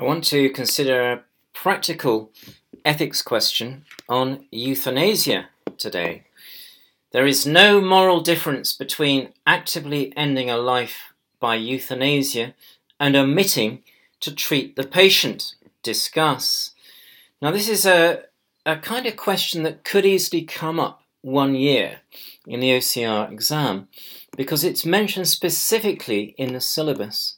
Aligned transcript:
I 0.00 0.04
want 0.04 0.22
to 0.24 0.48
consider 0.50 1.00
a 1.00 1.22
practical 1.52 2.30
ethics 2.84 3.20
question 3.20 3.84
on 4.08 4.46
euthanasia 4.52 5.48
today. 5.76 6.22
There 7.10 7.26
is 7.26 7.44
no 7.44 7.80
moral 7.80 8.20
difference 8.20 8.72
between 8.72 9.32
actively 9.44 10.12
ending 10.16 10.48
a 10.48 10.56
life 10.56 11.12
by 11.40 11.56
euthanasia 11.56 12.54
and 13.00 13.16
omitting 13.16 13.82
to 14.20 14.32
treat 14.32 14.76
the 14.76 14.86
patient. 14.86 15.56
Discuss. 15.82 16.74
Now, 17.42 17.50
this 17.50 17.68
is 17.68 17.84
a, 17.84 18.22
a 18.64 18.76
kind 18.76 19.06
of 19.06 19.16
question 19.16 19.64
that 19.64 19.82
could 19.82 20.06
easily 20.06 20.42
come 20.42 20.78
up 20.78 21.02
one 21.22 21.56
year 21.56 22.02
in 22.46 22.60
the 22.60 22.70
OCR 22.70 23.32
exam 23.32 23.88
because 24.36 24.62
it's 24.62 24.84
mentioned 24.84 25.26
specifically 25.26 26.36
in 26.38 26.52
the 26.52 26.60
syllabus. 26.60 27.37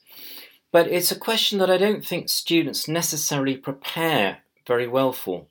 But 0.73 0.89
it's 0.89 1.11
a 1.11 1.19
question 1.19 1.59
that 1.59 1.71
I 1.71 1.79
don't 1.79 2.05
think 2.05 2.29
students 2.29 2.87
necessarily 2.87 3.57
prepare 3.57 4.39
very 4.67 4.87
well 4.87 5.13
for. 5.13 5.47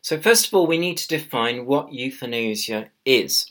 So, 0.00 0.20
first 0.20 0.46
of 0.46 0.54
all, 0.54 0.66
we 0.66 0.78
need 0.78 0.98
to 0.98 1.08
define 1.08 1.66
what 1.66 1.92
euthanasia 1.92 2.90
is. 3.04 3.50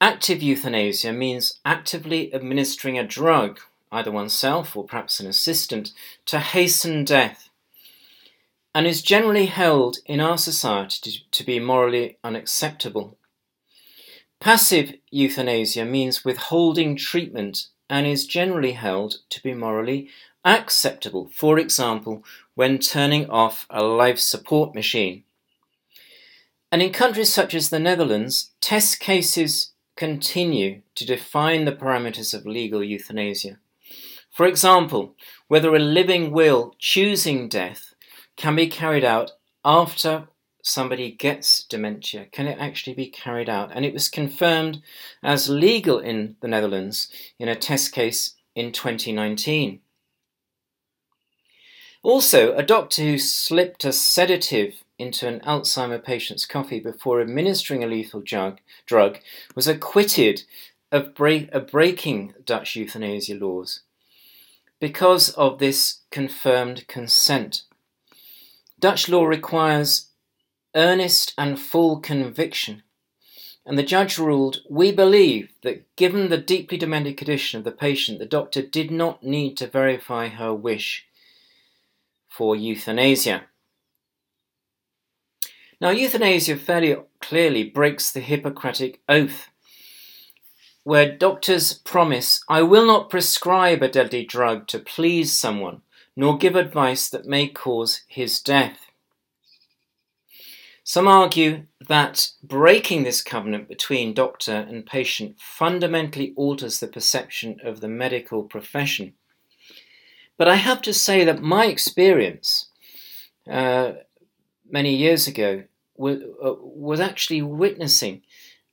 Active 0.00 0.42
euthanasia 0.42 1.12
means 1.12 1.60
actively 1.64 2.34
administering 2.34 2.98
a 2.98 3.06
drug, 3.06 3.60
either 3.92 4.10
oneself 4.10 4.76
or 4.76 4.84
perhaps 4.84 5.20
an 5.20 5.26
assistant, 5.26 5.92
to 6.26 6.40
hasten 6.40 7.04
death, 7.04 7.50
and 8.74 8.86
is 8.86 9.02
generally 9.02 9.46
held 9.46 9.98
in 10.06 10.20
our 10.20 10.38
society 10.38 11.24
to 11.30 11.44
be 11.44 11.60
morally 11.60 12.18
unacceptable. 12.24 13.16
Passive 14.40 14.94
euthanasia 15.10 15.84
means 15.84 16.24
withholding 16.24 16.96
treatment 16.96 17.66
and 17.90 18.06
is 18.06 18.24
generally 18.24 18.72
held 18.72 19.16
to 19.28 19.42
be 19.42 19.52
morally 19.52 20.08
acceptable, 20.44 21.28
for 21.34 21.58
example, 21.58 22.24
when 22.54 22.78
turning 22.78 23.28
off 23.28 23.66
a 23.68 23.82
life 23.82 24.18
support 24.18 24.74
machine. 24.74 25.24
And 26.72 26.80
in 26.80 26.92
countries 26.92 27.32
such 27.32 27.52
as 27.52 27.68
the 27.68 27.80
Netherlands, 27.80 28.52
test 28.60 29.00
cases 29.00 29.72
continue 29.96 30.82
to 30.94 31.04
define 31.04 31.64
the 31.64 31.72
parameters 31.72 32.32
of 32.32 32.46
legal 32.46 32.82
euthanasia. 32.82 33.58
For 34.30 34.46
example, 34.46 35.16
whether 35.48 35.74
a 35.74 35.80
living 35.80 36.30
will 36.30 36.74
choosing 36.78 37.48
death 37.48 37.92
can 38.36 38.54
be 38.54 38.68
carried 38.68 39.04
out 39.04 39.32
after 39.64 40.28
somebody 40.62 41.10
gets 41.10 41.64
dementia? 41.64 42.26
Can 42.32 42.46
it 42.46 42.58
actually 42.60 42.94
be 42.94 43.06
carried 43.06 43.48
out? 43.48 43.70
And 43.74 43.84
it 43.84 43.92
was 43.92 44.08
confirmed 44.08 44.82
as 45.22 45.48
legal 45.48 45.98
in 45.98 46.36
the 46.40 46.48
Netherlands 46.48 47.08
in 47.38 47.48
a 47.48 47.56
test 47.56 47.92
case 47.92 48.34
in 48.54 48.72
2019. 48.72 49.80
Also, 52.02 52.54
a 52.54 52.62
doctor 52.62 53.02
who 53.02 53.18
slipped 53.18 53.84
a 53.84 53.92
sedative 53.92 54.82
into 55.00 55.26
an 55.26 55.40
Alzheimer 55.40 56.02
patient's 56.02 56.44
coffee 56.44 56.78
before 56.78 57.20
administering 57.20 57.82
a 57.82 57.86
lethal 57.86 58.22
drug, 58.22 59.18
was 59.54 59.66
acquitted 59.66 60.44
of, 60.92 61.14
of 61.18 61.66
breaking 61.66 62.34
Dutch 62.44 62.76
euthanasia 62.76 63.34
laws 63.34 63.80
because 64.78 65.30
of 65.30 65.58
this 65.58 66.00
confirmed 66.10 66.86
consent. 66.86 67.62
Dutch 68.78 69.08
law 69.08 69.24
requires 69.24 70.06
earnest 70.74 71.34
and 71.36 71.58
full 71.58 72.00
conviction. 72.00 72.82
And 73.66 73.78
the 73.78 73.82
judge 73.82 74.18
ruled, 74.18 74.58
We 74.68 74.92
believe 74.92 75.52
that 75.62 75.94
given 75.96 76.28
the 76.28 76.38
deeply 76.38 76.78
demented 76.78 77.16
condition 77.16 77.58
of 77.58 77.64
the 77.64 77.72
patient, 77.72 78.18
the 78.18 78.26
doctor 78.26 78.62
did 78.62 78.90
not 78.90 79.22
need 79.22 79.56
to 79.58 79.66
verify 79.66 80.28
her 80.28 80.54
wish 80.54 81.06
for 82.28 82.56
euthanasia. 82.56 83.44
Now, 85.80 85.90
euthanasia 85.90 86.56
fairly 86.56 86.96
clearly 87.20 87.64
breaks 87.64 88.12
the 88.12 88.20
Hippocratic 88.20 89.00
oath, 89.08 89.48
where 90.84 91.16
doctors 91.16 91.72
promise, 91.72 92.42
I 92.48 92.62
will 92.62 92.86
not 92.86 93.08
prescribe 93.10 93.82
a 93.82 93.88
deadly 93.88 94.24
drug 94.24 94.66
to 94.68 94.78
please 94.78 95.32
someone, 95.32 95.82
nor 96.16 96.36
give 96.36 96.56
advice 96.56 97.08
that 97.10 97.26
may 97.26 97.48
cause 97.48 98.02
his 98.08 98.40
death. 98.40 98.89
Some 100.90 101.06
argue 101.06 101.66
that 101.86 102.30
breaking 102.42 103.04
this 103.04 103.22
covenant 103.22 103.68
between 103.68 104.12
doctor 104.12 104.66
and 104.68 104.84
patient 104.84 105.36
fundamentally 105.38 106.32
alters 106.34 106.80
the 106.80 106.88
perception 106.88 107.60
of 107.62 107.80
the 107.80 107.86
medical 107.86 108.42
profession. 108.42 109.12
But 110.36 110.48
I 110.48 110.56
have 110.56 110.82
to 110.82 110.92
say 110.92 111.22
that 111.22 111.40
my 111.40 111.66
experience 111.66 112.70
uh, 113.48 113.92
many 114.68 114.96
years 114.96 115.28
ago 115.28 115.62
was, 115.96 116.22
uh, 116.44 116.54
was 116.58 116.98
actually 116.98 117.42
witnessing 117.42 118.22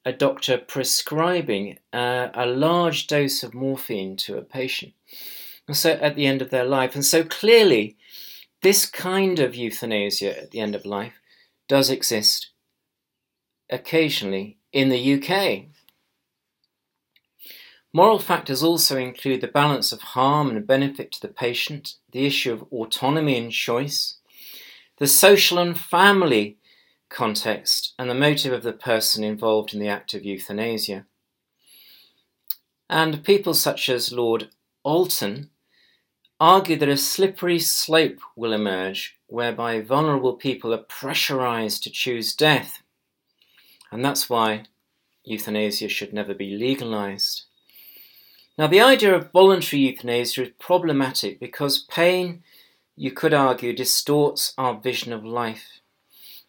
a 0.04 0.12
doctor 0.12 0.58
prescribing 0.58 1.78
uh, 1.94 2.30
a 2.34 2.48
large 2.48 3.06
dose 3.06 3.44
of 3.44 3.54
morphine 3.54 4.18
to 4.26 4.40
a 4.40 4.42
patient 4.42 4.94
so 5.72 5.92
at 5.92 6.16
the 6.16 6.26
end 6.26 6.42
of 6.42 6.50
their 6.50 6.66
life. 6.66 6.96
And 6.96 7.06
so 7.06 7.24
clearly, 7.24 7.96
this 8.64 8.88
kind 8.88 9.38
of 9.38 9.54
euthanasia 9.54 10.36
at 10.42 10.50
the 10.50 10.62
end 10.62 10.74
of 10.74 10.84
life 10.84 11.14
does 11.68 11.90
exist 11.90 12.52
occasionally 13.70 14.58
in 14.72 14.90
the 14.90 15.14
UK. 15.16 15.66
Moral 17.94 18.20
factors 18.20 18.62
also 18.62 18.98
include 18.98 19.42
the 19.42 19.48
balance 19.48 19.92
of 19.92 20.02
harm 20.02 20.50
and 20.50 20.68
benefit 20.68 21.12
to 21.14 21.22
the 21.22 21.28
patient, 21.28 21.96
the 22.12 22.26
issue 22.26 22.54
of 22.54 22.64
autonomy 22.72 23.38
and 23.38 23.52
choice, 23.52 24.18
the 24.98 25.08
social 25.08 25.58
and 25.58 25.80
family 25.80 26.58
context, 27.10 27.94
and 27.98 28.10
the 28.10 28.16
motive 28.16 28.54
of 28.54 28.64
the 28.64 28.74
person 28.74 29.24
involved 29.24 29.74
in 29.74 29.80
the 29.80 29.88
act 29.88 30.14
of 30.14 30.26
euthanasia. 30.26 31.06
And 32.90 33.24
people 33.24 33.54
such 33.54 33.90
as 33.90 34.14
Lord 34.14 34.50
Alton 34.84 35.50
argue 36.40 36.78
that 36.78 36.90
a 36.90 36.98
slippery 36.98 37.60
slope 37.60 38.20
will 38.36 38.54
emerge 38.54 39.18
whereby 39.28 39.82
vulnerable 39.82 40.34
people 40.34 40.74
are 40.74 40.78
pressurized 40.78 41.84
to 41.84 41.90
choose 41.90 42.36
death. 42.36 42.82
And 43.92 44.04
that's 44.04 44.30
why 44.30 44.64
euthanasia 45.24 45.90
should 45.90 46.14
never 46.14 46.34
be 46.34 46.56
legalized. 46.56 47.44
Now, 48.58 48.68
the 48.68 48.82
idea 48.82 49.16
of 49.16 49.32
voluntary 49.32 49.82
euthanasia 49.82 50.44
is 50.44 50.52
problematic 50.60 51.40
because 51.40 51.86
pain, 51.90 52.44
you 52.96 53.12
could 53.12 53.34
argue, 53.34 53.74
distorts 53.74 54.54
our 54.58 54.80
vision 54.80 55.14
of 55.14 55.24
life. 55.24 55.82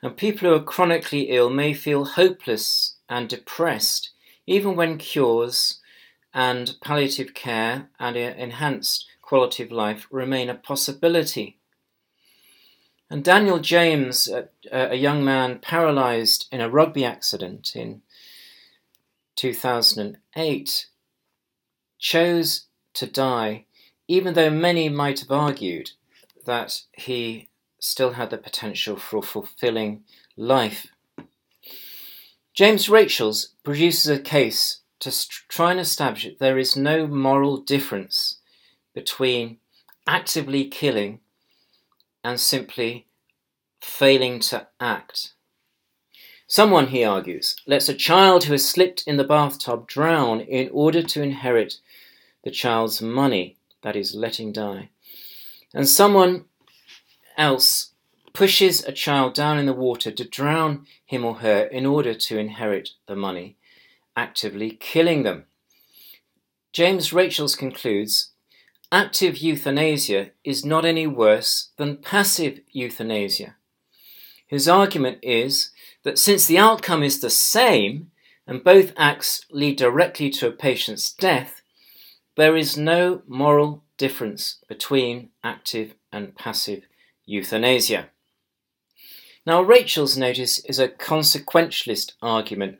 And 0.02 0.16
people 0.16 0.48
who 0.48 0.54
are 0.54 0.62
chronically 0.62 1.30
ill 1.30 1.50
may 1.50 1.74
feel 1.74 2.04
hopeless 2.04 2.94
and 3.08 3.28
depressed 3.28 4.10
even 4.48 4.74
when 4.74 4.96
cures 4.96 5.78
and 6.32 6.74
palliative 6.82 7.34
care 7.34 7.90
and 8.00 8.16
enhanced 8.16 9.06
quality 9.28 9.62
of 9.62 9.70
life 9.70 10.06
remain 10.10 10.48
a 10.48 10.54
possibility. 10.54 11.58
And 13.10 13.22
Daniel 13.22 13.58
James, 13.58 14.26
a, 14.26 14.48
a 14.72 14.94
young 14.94 15.22
man 15.22 15.58
paralyzed 15.58 16.46
in 16.50 16.62
a 16.62 16.70
rugby 16.70 17.04
accident 17.04 17.76
in 17.76 18.00
2008, 19.36 20.86
chose 21.98 22.68
to 22.94 23.06
die, 23.06 23.66
even 24.06 24.32
though 24.32 24.48
many 24.48 24.88
might 24.88 25.20
have 25.20 25.30
argued 25.30 25.90
that 26.46 26.84
he 26.92 27.50
still 27.78 28.12
had 28.12 28.30
the 28.30 28.38
potential 28.38 28.96
for 28.96 29.18
a 29.18 29.22
fulfilling 29.22 30.04
life. 30.38 30.86
James 32.54 32.88
Rachels 32.88 33.50
produces 33.62 34.08
a 34.08 34.18
case 34.18 34.80
to 35.00 35.12
try 35.48 35.72
and 35.72 35.80
establish 35.80 36.24
that 36.24 36.38
there 36.38 36.56
is 36.56 36.76
no 36.76 37.06
moral 37.06 37.58
difference 37.58 38.37
between 38.98 39.58
actively 40.08 40.64
killing 40.64 41.20
and 42.24 42.40
simply 42.40 43.06
failing 43.80 44.40
to 44.40 44.66
act. 44.80 45.34
Someone, 46.48 46.88
he 46.88 47.04
argues, 47.04 47.54
lets 47.64 47.88
a 47.88 47.94
child 47.94 48.42
who 48.42 48.54
has 48.54 48.68
slipped 48.68 49.04
in 49.06 49.16
the 49.16 49.22
bathtub 49.22 49.86
drown 49.86 50.40
in 50.40 50.68
order 50.72 51.00
to 51.00 51.22
inherit 51.22 51.74
the 52.42 52.50
child's 52.50 53.00
money, 53.00 53.56
that 53.84 53.94
is, 53.94 54.16
letting 54.16 54.50
die. 54.50 54.88
And 55.72 55.88
someone 55.88 56.46
else 57.36 57.92
pushes 58.32 58.84
a 58.84 58.90
child 58.90 59.32
down 59.32 59.60
in 59.60 59.66
the 59.66 59.80
water 59.86 60.10
to 60.10 60.28
drown 60.28 60.86
him 61.06 61.24
or 61.24 61.36
her 61.36 61.60
in 61.66 61.86
order 61.86 62.14
to 62.14 62.36
inherit 62.36 62.90
the 63.06 63.14
money, 63.14 63.58
actively 64.16 64.72
killing 64.72 65.22
them. 65.22 65.44
James 66.72 67.12
Rachels 67.12 67.54
concludes 67.54 68.32
active 68.90 69.38
euthanasia 69.38 70.30
is 70.44 70.64
not 70.64 70.84
any 70.84 71.06
worse 71.06 71.70
than 71.76 71.96
passive 71.96 72.60
euthanasia. 72.70 73.56
His 74.46 74.66
argument 74.68 75.18
is 75.22 75.70
that 76.04 76.18
since 76.18 76.46
the 76.46 76.58
outcome 76.58 77.02
is 77.02 77.20
the 77.20 77.30
same 77.30 78.10
and 78.46 78.64
both 78.64 78.94
acts 78.96 79.44
lead 79.50 79.76
directly 79.76 80.30
to 80.30 80.48
a 80.48 80.52
patient's 80.52 81.12
death, 81.12 81.60
there 82.36 82.56
is 82.56 82.76
no 82.78 83.22
moral 83.26 83.82
difference 83.98 84.58
between 84.68 85.28
active 85.44 85.94
and 86.10 86.34
passive 86.34 86.84
euthanasia. 87.26 88.08
Now, 89.44 89.60
Rachels' 89.60 90.16
notice 90.16 90.58
is 90.64 90.78
a 90.78 90.88
consequentialist 90.88 92.12
argument, 92.22 92.78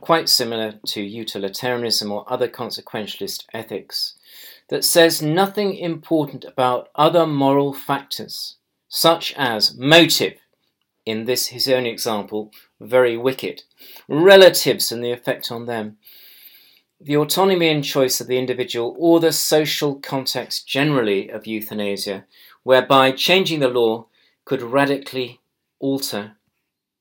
quite 0.00 0.28
similar 0.28 0.74
to 0.86 1.02
utilitarianism 1.02 2.12
or 2.12 2.30
other 2.30 2.48
consequentialist 2.48 3.44
ethics, 3.52 4.14
that 4.70 4.84
says 4.84 5.20
nothing 5.20 5.76
important 5.76 6.44
about 6.44 6.88
other 6.94 7.26
moral 7.26 7.74
factors, 7.74 8.56
such 8.88 9.34
as 9.36 9.76
motive, 9.76 10.38
in 11.04 11.24
this 11.24 11.48
his 11.48 11.68
own 11.68 11.84
example, 11.84 12.52
very 12.80 13.16
wicked, 13.16 13.62
relatives 14.08 14.92
and 14.92 15.04
the 15.04 15.10
effect 15.10 15.50
on 15.50 15.66
them, 15.66 15.98
the 17.00 17.16
autonomy 17.16 17.68
and 17.68 17.82
choice 17.82 18.20
of 18.20 18.28
the 18.28 18.38
individual, 18.38 18.94
or 18.98 19.18
the 19.18 19.32
social 19.32 19.96
context 19.96 20.68
generally 20.68 21.28
of 21.28 21.46
euthanasia, 21.46 22.24
whereby 22.62 23.10
changing 23.10 23.58
the 23.58 23.68
law 23.68 24.06
could 24.44 24.62
radically 24.62 25.40
alter 25.80 26.36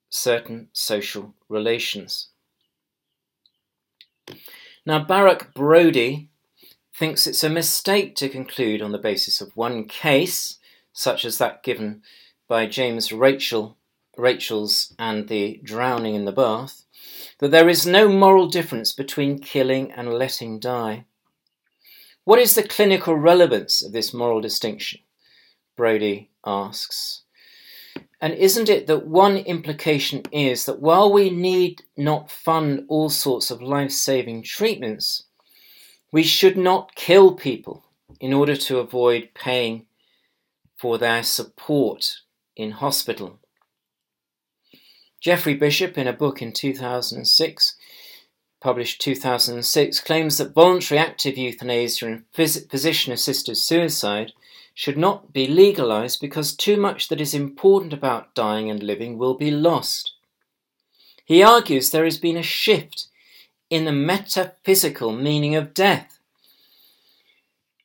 certain 0.09 0.69
social 0.73 1.35
relations. 1.49 2.29
Now, 4.85 5.03
Barak 5.03 5.53
Brody 5.53 6.28
thinks 6.99 7.25
it's 7.25 7.45
a 7.45 7.49
mistake 7.49 8.13
to 8.13 8.27
conclude 8.27 8.81
on 8.81 8.91
the 8.91 8.97
basis 8.97 9.39
of 9.39 9.55
one 9.55 9.85
case, 9.85 10.57
such 10.91 11.23
as 11.23 11.37
that 11.37 11.63
given 11.63 12.01
by 12.49 12.65
James 12.65 13.13
Rachel, 13.13 13.77
Rachel's 14.17 14.93
and 14.99 15.29
the 15.29 15.61
drowning 15.63 16.13
in 16.13 16.25
the 16.25 16.33
bath, 16.33 16.83
that 17.39 17.51
there 17.51 17.69
is 17.69 17.87
no 17.87 18.09
moral 18.09 18.49
difference 18.49 18.91
between 18.91 19.39
killing 19.39 19.93
and 19.93 20.13
letting 20.13 20.59
die. 20.59 21.05
What 22.25 22.39
is 22.39 22.53
the 22.53 22.67
clinical 22.67 23.15
relevance 23.15 23.81
of 23.81 23.93
this 23.93 24.13
moral 24.13 24.41
distinction? 24.41 24.99
Brody 25.77 26.31
asks. 26.45 27.21
And 28.19 28.33
isn't 28.33 28.67
it 28.67 28.87
that 28.87 29.07
one 29.07 29.37
implication 29.37 30.23
is 30.33 30.65
that 30.65 30.81
while 30.81 31.13
we 31.13 31.29
need 31.29 31.83
not 31.95 32.29
fund 32.29 32.83
all 32.89 33.09
sorts 33.09 33.51
of 33.51 33.61
life 33.61 33.91
saving 33.91 34.43
treatments, 34.43 35.23
we 36.11 36.23
should 36.23 36.57
not 36.57 36.95
kill 36.95 37.33
people 37.33 37.85
in 38.19 38.33
order 38.33 38.55
to 38.55 38.79
avoid 38.79 39.29
paying 39.33 39.85
for 40.77 40.97
their 40.97 41.23
support 41.23 42.17
in 42.55 42.71
hospital? 42.71 43.39
Jeffrey 45.21 45.53
Bishop, 45.53 45.97
in 45.97 46.07
a 46.07 46.13
book 46.13 46.41
in 46.41 46.53
2006, 46.53 47.75
published 48.61 49.01
2006, 49.01 49.99
claims 49.99 50.37
that 50.37 50.53
voluntary 50.53 50.97
active 50.97 51.37
euthanasia 51.37 52.05
and 52.05 52.23
physician 52.33 53.11
assisted 53.11 53.55
suicide 53.55 54.31
should 54.73 54.97
not 54.97 55.33
be 55.33 55.45
legalized 55.45 56.21
because 56.21 56.55
too 56.55 56.77
much 56.77 57.09
that 57.09 57.19
is 57.19 57.33
important 57.33 57.91
about 57.91 58.33
dying 58.33 58.69
and 58.69 58.81
living 58.81 59.17
will 59.17 59.33
be 59.33 59.51
lost. 59.51 60.13
He 61.25 61.43
argues 61.43 61.89
there 61.89 62.05
has 62.05 62.17
been 62.17 62.37
a 62.37 62.41
shift 62.41 63.08
in 63.69 63.85
the 63.85 63.91
metaphysical 63.91 65.11
meaning 65.11 65.55
of 65.55 65.73
death. 65.73 66.19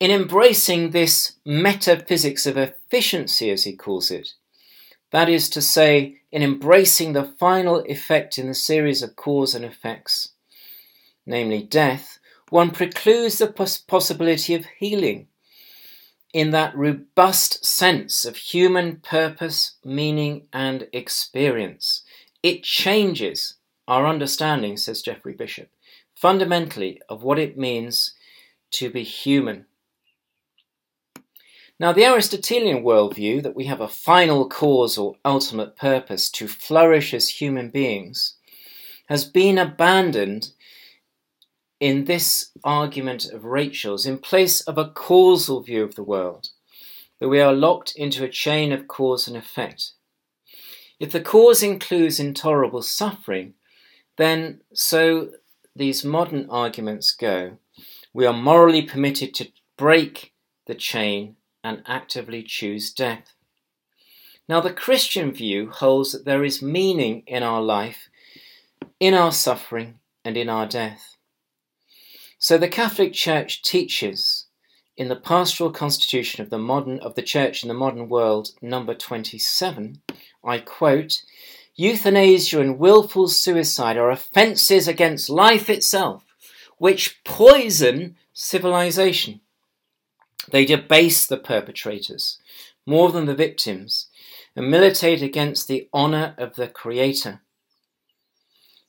In 0.01 0.11
embracing 0.11 0.91
this 0.91 1.37
metaphysics 1.45 2.47
of 2.47 2.57
efficiency, 2.57 3.51
as 3.51 3.65
he 3.65 3.75
calls 3.77 4.11
it, 4.11 4.35
that 5.11 5.29
is 5.29 5.49
to 5.51 5.63
say, 5.63 6.17
in 6.33 6.43
embracing 6.43 7.13
the 7.13 7.33
final 7.39 7.81
effect 7.87 8.39
in 8.39 8.49
the 8.49 8.55
series 8.55 9.03
of 9.03 9.15
cause 9.15 9.55
and 9.55 9.65
effects, 9.65 10.31
namely 11.25 11.63
death, 11.63 12.19
one 12.51 12.71
precludes 12.71 13.39
the 13.39 13.47
pos- 13.47 13.79
possibility 13.79 14.55
of 14.55 14.67
healing 14.79 15.29
in 16.33 16.51
that 16.51 16.77
robust 16.77 17.65
sense 17.65 18.25
of 18.25 18.37
human 18.37 18.97
purpose, 18.97 19.77
meaning, 19.85 20.49
and 20.53 20.89
experience. 20.93 22.03
It 22.43 22.65
changes 22.65 23.55
our 23.87 24.07
understanding, 24.07 24.77
says 24.77 25.03
Jeffrey 25.03 25.35
Bishop, 25.35 25.69
fundamentally 26.15 27.01
of 27.09 27.23
what 27.23 27.39
it 27.39 27.59
means 27.59 28.15
to 28.73 28.91
be 28.91 29.03
human. 29.03 29.67
Now, 31.79 31.93
the 31.93 32.05
Aristotelian 32.05 32.85
worldview 32.85 33.43
that 33.43 33.57
we 33.57 33.65
have 33.65 33.81
a 33.81 33.89
final 33.89 34.49
cause 34.49 34.97
or 34.97 35.17
ultimate 35.25 35.77
purpose 35.77 36.31
to 36.31 36.47
flourish 36.47 37.13
as 37.13 37.29
human 37.29 37.71
beings 37.71 38.37
has 39.09 39.25
been 39.25 39.59
abandoned 39.59 40.51
in 41.81 42.05
this 42.05 42.53
argument 42.63 43.27
of 43.27 43.45
Rachels' 43.45 44.07
in 44.07 44.19
place 44.19 44.61
of 44.63 44.79
a 44.79 44.89
causal 44.89 45.61
view 45.63 45.83
of 45.83 45.97
the 45.97 46.05
world, 46.05 46.49
that 47.19 47.29
we 47.29 47.41
are 47.41 47.53
locked 47.53 47.95
into 47.97 48.25
a 48.25 48.29
chain 48.29 48.73
of 48.73 48.89
cause 48.89 49.27
and 49.27 49.37
effect. 49.37 49.93
If 51.01 51.11
the 51.11 51.21
cause 51.21 51.63
includes 51.63 52.21
intolerable 52.21 52.83
suffering, 52.83 53.55
then 54.17 54.61
so 54.73 55.31
these 55.75 56.05
modern 56.05 56.49
arguments 56.51 57.13
go, 57.13 57.59
we 58.13 58.27
are 58.27 58.33
morally 58.33 58.83
permitted 58.83 59.35
to 59.35 59.51
break 59.77 60.33
the 60.67 60.75
chain 60.75 61.37
and 61.63 61.83
actively 61.87 62.43
choose 62.43 62.93
death. 62.93 63.33
Now, 64.49 64.61
the 64.61 64.73
Christian 64.73 65.33
view 65.33 65.71
holds 65.71 66.13
that 66.13 66.25
there 66.25 66.45
is 66.45 66.61
meaning 66.61 67.23
in 67.27 67.43
our 67.43 67.63
life, 67.63 68.09
in 69.01 69.15
our 69.15 69.33
suffering, 69.33 69.99
and 70.25 70.37
in 70.37 70.49
our 70.49 70.67
death. 70.67 71.17
So 72.39 72.59
the 72.59 72.69
Catholic 72.69 73.15
Church 73.15 73.63
teaches 73.63 74.47
in 74.97 75.09
the 75.09 75.17
Pastoral 75.17 75.73
Constitution 75.73 76.43
of 76.43 76.51
the 76.51 76.59
modern 76.59 77.01
of 77.01 77.15
the 77.15 77.23
Church 77.23 77.63
in 77.63 77.69
the 77.69 77.75
modern 77.75 78.09
world, 78.09 78.51
number 78.61 78.95
27, 78.95 80.03
I 80.45 80.59
quote, 80.59 81.23
euthanasia 81.77 82.61
and 82.61 82.79
willful 82.79 83.29
suicide 83.29 83.97
are 83.97 84.11
offences 84.11 84.87
against 84.89 85.31
life 85.31 85.69
itself, 85.69 86.25
which 86.79 87.23
poison 87.25 88.17
civilization. 88.33 89.41
They 90.51 90.65
debase 90.65 91.27
the 91.27 91.39
perpetrators 91.39 92.39
more 92.87 93.11
than 93.11 93.27
the 93.27 93.35
victims 93.35 94.09
and 94.55 94.71
militate 94.71 95.23
against 95.23 95.69
the 95.69 95.89
honour 95.93 96.35
of 96.39 96.55
the 96.55 96.69
Creator. 96.69 97.41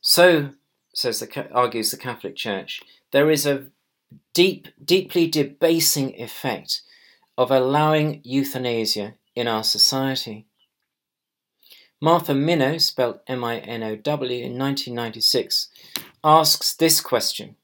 So, 0.01 0.51
says 0.93 1.19
the, 1.19 1.51
argues 1.51 1.91
the 1.91 1.97
Catholic 1.97 2.35
Church, 2.35 2.81
there 3.11 3.31
is 3.31 3.45
a 3.45 3.67
deep, 4.33 4.67
deeply 4.83 5.27
debasing 5.27 6.13
effect 6.19 6.81
of 7.37 7.51
allowing 7.51 8.21
euthanasia 8.23 9.15
in 9.35 9.47
our 9.47 9.63
society. 9.63 10.45
Martha 12.01 12.33
Minow, 12.33 12.79
spelled 12.79 13.19
M 13.27 13.43
I 13.43 13.59
N 13.59 13.81
O 13.81 13.95
W, 13.95 14.37
in 14.37 14.57
1996, 14.57 15.69
asks 16.23 16.73
this 16.73 16.99
question 16.99 17.55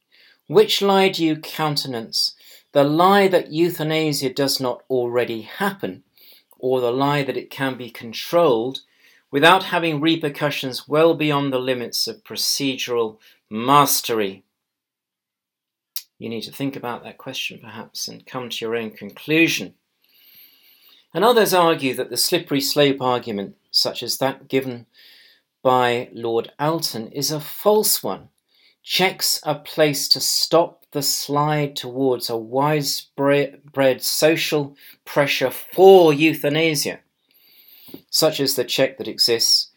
Which 0.47 0.81
lie 0.81 1.09
do 1.09 1.25
you 1.25 1.35
countenance? 1.35 2.35
The 2.71 2.83
lie 2.85 3.27
that 3.27 3.51
euthanasia 3.51 4.33
does 4.33 4.61
not 4.61 4.83
already 4.89 5.41
happen, 5.41 6.03
or 6.57 6.79
the 6.79 6.91
lie 6.91 7.23
that 7.23 7.35
it 7.35 7.49
can 7.49 7.75
be 7.75 7.89
controlled 7.89 8.81
without 9.31 9.63
having 9.63 9.99
repercussions 9.99 10.87
well 10.87 11.13
beyond 11.13 11.51
the 11.51 11.59
limits 11.59 12.07
of 12.07 12.23
procedural 12.23 13.17
mastery? 13.49 14.43
You 16.17 16.29
need 16.29 16.43
to 16.43 16.51
think 16.51 16.75
about 16.75 17.03
that 17.03 17.17
question 17.17 17.59
perhaps 17.59 18.07
and 18.07 18.25
come 18.25 18.49
to 18.49 18.65
your 18.65 18.75
own 18.75 18.91
conclusion. 18.91 19.73
And 21.13 21.25
others 21.25 21.53
argue 21.53 21.93
that 21.95 22.09
the 22.09 22.17
slippery 22.17 22.61
slope 22.61 23.01
argument, 23.01 23.55
such 23.71 24.03
as 24.03 24.17
that 24.17 24.47
given 24.47 24.85
by 25.63 26.09
Lord 26.13 26.51
Alton, 26.59 27.07
is 27.11 27.31
a 27.31 27.39
false 27.39 28.03
one. 28.03 28.29
Checks 28.83 29.41
are 29.43 29.59
placed 29.59 30.11
to 30.11 30.19
stop 30.19 30.85
the 30.91 31.01
slide 31.01 31.75
towards 31.75 32.29
a 32.29 32.37
widespread 32.37 34.01
social 34.01 34.75
pressure 35.05 35.51
for 35.51 36.13
euthanasia, 36.13 36.99
such 38.09 38.39
as 38.39 38.55
the 38.55 38.63
check 38.63 38.97
that 38.97 39.07
exists 39.07 39.71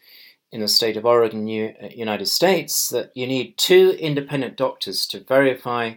in 0.51 0.61
the 0.61 0.67
state 0.67 0.97
of 0.97 1.05
Oregon, 1.05 1.43
uh, 1.43 1.87
United 1.95 2.27
States, 2.27 2.89
that 2.89 3.11
you 3.13 3.27
need 3.27 3.57
two 3.57 3.95
independent 3.99 4.57
doctors 4.57 5.05
to 5.07 5.19
verify 5.19 5.93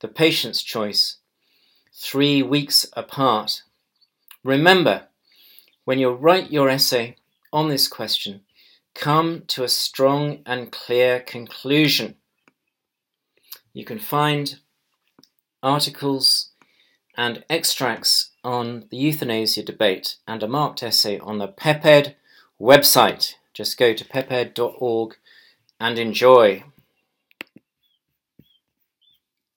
the 0.00 0.08
patient's 0.08 0.62
choice, 0.62 1.16
three 1.92 2.42
weeks 2.42 2.86
apart. 2.94 3.62
Remember, 4.44 5.04
when 5.84 5.98
you 5.98 6.10
write 6.10 6.50
your 6.50 6.68
essay 6.68 7.16
on 7.52 7.68
this 7.68 7.88
question, 7.88 8.42
come 8.94 9.42
to 9.48 9.64
a 9.64 9.68
strong 9.68 10.40
and 10.44 10.72
clear 10.72 11.20
conclusion. 11.20 12.16
You 13.72 13.84
can 13.84 13.98
find 13.98 14.58
articles 15.62 16.50
and 17.16 17.44
extracts 17.50 18.30
on 18.44 18.86
the 18.90 18.96
euthanasia 18.96 19.62
debate 19.62 20.16
and 20.26 20.42
a 20.42 20.48
marked 20.48 20.82
essay 20.82 21.18
on 21.18 21.38
the 21.38 21.48
PEPED 21.48 22.14
website. 22.60 23.34
Just 23.52 23.76
go 23.76 23.92
to 23.92 24.04
peped.org 24.04 25.16
and 25.80 25.98
enjoy. 25.98 26.64